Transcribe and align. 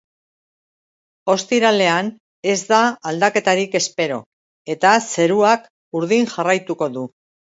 Ostiralean 1.33 2.09
ez 2.53 2.63
da 2.71 2.79
aldaketarik 3.11 3.77
espero, 3.81 4.17
eta 4.77 4.97
zeruak 5.11 5.71
urdin 6.01 6.29
jarraituko 6.35 6.91
du. 6.99 7.07